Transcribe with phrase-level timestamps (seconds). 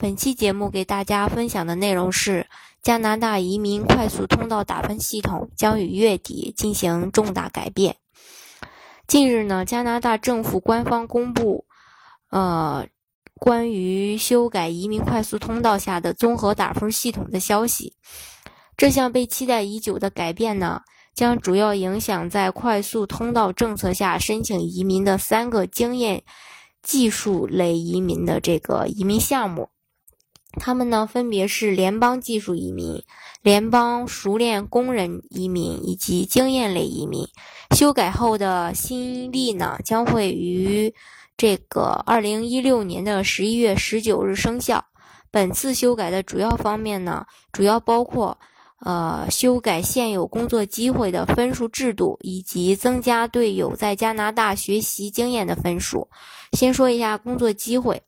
[0.00, 2.46] 本期节目给大家分享的内容是：
[2.80, 7.96] 加拿大移民快速通道打分系统将于月底进行重大改变。
[9.08, 11.64] 近日呢，加拿大政府官方公布，
[12.30, 12.86] 呃，
[13.34, 17.96] 关于修改移民快速通道下的综合打分系统的消息。
[18.76, 26.22] 这项被期待已久的改变呢，将主要影响在快速通道政策下申请移民的三个经验
[26.84, 29.70] 技术类移民的这个移民项目。
[30.58, 33.02] 他们呢，分别是联邦技术移民、
[33.42, 37.26] 联邦熟练工人移民以及经验类移民。
[37.76, 40.92] 修改后的新例呢，将会于
[41.36, 44.84] 这个二零一六年的十一月十九日生效。
[45.30, 48.38] 本次修改的主要方面呢，主要包括。
[48.80, 56.08] 呃，修改现有工作机会的分数制度，以及增加对有在加拿大学习经验的分数。
[56.52, 58.00] 先说一下工作机会，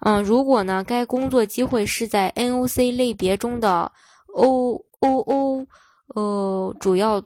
[0.00, 3.90] 嗯，如果呢该工作机会是在 NOC 类别中的
[4.34, 5.66] OOO
[6.08, 7.22] 呃主要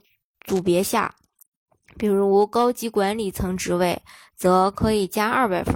[0.46, 1.14] 组别下，
[1.96, 4.00] 比如高级管理层职位，
[4.36, 5.74] 则可以加二百分。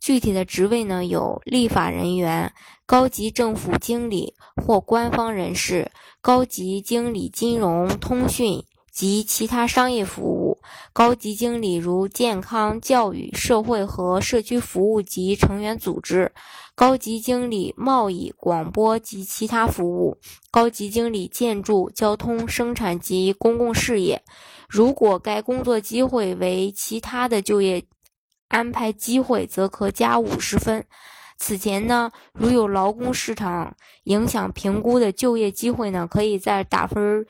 [0.00, 2.52] 具体的职位呢有立法人员。
[2.86, 10.39] 高级政府经理或官方人士，高级经理金融、通讯及其他商业服务，
[10.92, 16.32] 高级经理如健康、教育、社会和社区服务及成员组织，
[16.74, 20.18] 高级经理贸易、广播及其他服务，
[20.50, 24.22] 高级经理建筑、交通、生产及公共事业。
[24.68, 27.84] 如果该工作机会为其他的就业
[28.48, 30.84] 安排机会，则可加五十分。
[31.42, 33.74] 此前呢，如有劳工市场
[34.04, 37.24] 影响评估的就业机会呢，可以在打分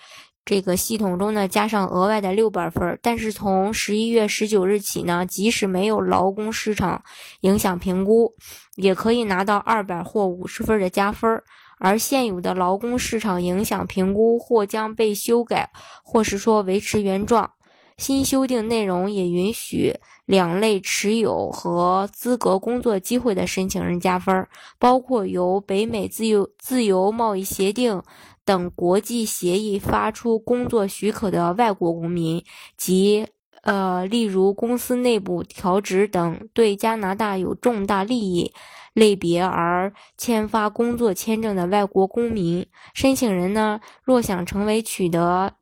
[0.45, 2.99] 这个系统中呢加上额外的六百分。
[3.03, 7.03] 但是从十一月十九日起呢，即使没有劳工市场
[7.41, 8.35] 影响评估，
[8.77, 11.43] 也可以拿到二百或五十分的加分。
[11.79, 15.71] 而现有的劳工市场影响评估或将被修改，
[16.03, 17.51] 或是说维持原状。
[18.01, 19.95] 新修订内容也允许
[20.25, 28.03] 两类持有和资格工作机会的申请人加分，包括由北美自由自由贸易协定
[28.43, 32.43] 等国际协议发出工作许可的外国公民
[32.75, 33.27] 及
[33.61, 38.51] 呃，例如公司内部调职等对加拿大有重大利益
[38.95, 42.67] 类别而签发工作签证的外国公民。
[42.95, 45.53] 申请人呢，若想成为取得。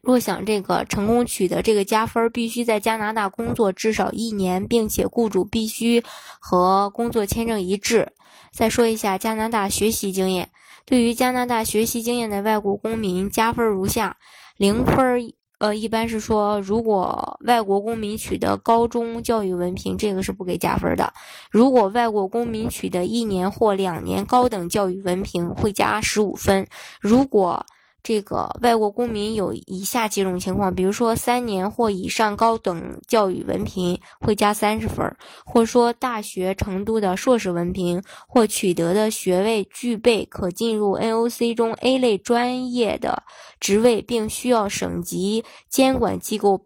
[0.00, 6.02] 若想这个成功取得这个加分，必须在加拿大工作至少一年，并且雇主必须
[6.40, 8.12] 和工作签证一致。
[8.52, 10.50] 再说一下加拿大学习经验，
[10.84, 14.16] 对于加拿大学习经验的外国公民加分如下：
[14.56, 21.12] 零分，呃，一般是说如果外国公民取得高中教育文凭，这个是不给加分的；
[21.50, 26.64] 如果外国公民取得一年或两年高等教育文凭，会加十五分；
[27.00, 27.66] 如果
[28.08, 35.14] 这个外国公民有以下几种情况，比如说三年或以上高等教育文凭会加三十分，
[35.44, 43.24] 或说大学程度的硕士文凭或取得的学位具备可进入 NOC 中 A 类专业的
[43.60, 46.62] 职位，并需要省级监管机构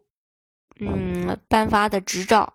[0.79, 2.55] 嗯颁发的执照。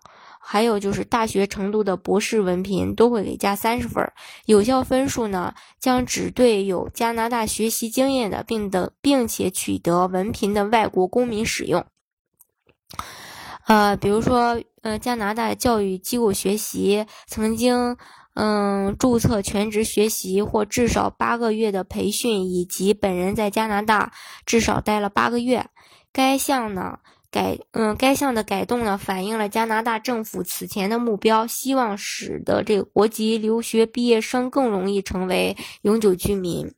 [0.50, 4.02] 还有就是大学程度的博士文凭都会给加三十分，
[4.46, 11.84] 有效分数呢将只对有加拿大学习经验的，并的并且取得文凭的外国公民使用。
[13.66, 17.98] 呃，比如说，呃，加拿大教育机构学习，曾经
[18.32, 24.14] 嗯注册全职学习或至少八个月的培训，以及本人在加拿大
[24.46, 25.66] 至少待了八个月，
[26.10, 27.00] 该项呢。
[27.30, 36.72] 改嗯，该项的改动呢，反映了加拿大政府此前的目标，希望使得这个国籍留学毕业生更容易成为永久居民。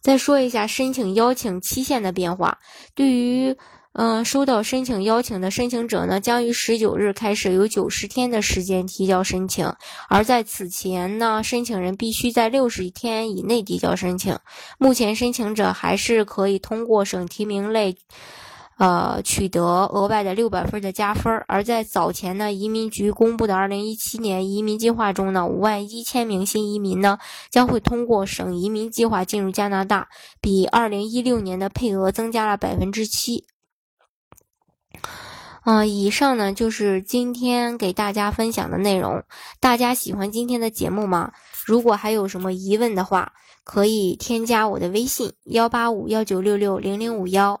[0.00, 2.58] 再说一下申请邀请期限的变化，
[2.96, 3.56] 对于
[3.92, 9.72] 嗯收到申请邀请的申请者呢，将于十九日开始有九十天的时间提交申请，
[10.08, 14.36] 而在此前呢，申请人必须在六十天以内提交申请。
[14.78, 17.96] 目前申请者还是可以通过省提名类。
[18.78, 21.32] 呃，取得额外的六百分的加分。
[21.46, 27.18] 而在早前呢，移民局公布的二零一七年移民计划中呢，五万一千名新移民呢
[27.50, 30.08] 将会通过省移民计划进入加拿大，
[30.40, 33.44] 比二零一六年的配额增加了百分之七。
[35.64, 39.22] 嗯，以上呢就是今天给大家分享的内容。
[39.60, 41.30] 大家喜欢今天的节目吗？
[41.64, 43.32] 如果还有什么疑问的话，
[43.62, 47.60] 可以添加我的微信幺八五幺九六六零零五幺，